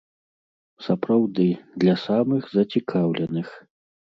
Сапраўды, 0.85 1.45
для 1.83 1.95
самых 2.07 2.51
зацікаўленых. 2.57 3.47